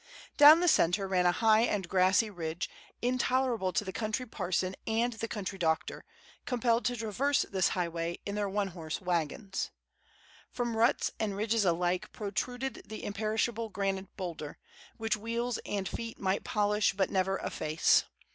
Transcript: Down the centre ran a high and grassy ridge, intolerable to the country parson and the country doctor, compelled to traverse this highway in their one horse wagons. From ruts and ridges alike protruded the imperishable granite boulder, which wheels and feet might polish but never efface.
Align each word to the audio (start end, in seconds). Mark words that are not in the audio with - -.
Down 0.35 0.61
the 0.61 0.67
centre 0.67 1.07
ran 1.07 1.27
a 1.27 1.31
high 1.31 1.59
and 1.61 1.87
grassy 1.87 2.31
ridge, 2.31 2.71
intolerable 3.03 3.71
to 3.71 3.85
the 3.85 3.93
country 3.93 4.25
parson 4.25 4.75
and 4.87 5.13
the 5.13 5.27
country 5.27 5.59
doctor, 5.59 6.05
compelled 6.47 6.85
to 6.85 6.95
traverse 6.95 7.43
this 7.43 7.67
highway 7.77 8.17
in 8.25 8.33
their 8.33 8.49
one 8.49 8.69
horse 8.69 8.99
wagons. 8.99 9.69
From 10.49 10.75
ruts 10.75 11.11
and 11.19 11.37
ridges 11.37 11.65
alike 11.65 12.11
protruded 12.13 12.81
the 12.87 13.03
imperishable 13.03 13.69
granite 13.69 14.17
boulder, 14.17 14.57
which 14.97 15.15
wheels 15.17 15.59
and 15.67 15.87
feet 15.87 16.17
might 16.19 16.43
polish 16.43 16.93
but 16.93 17.11
never 17.11 17.37
efface. 17.37 18.05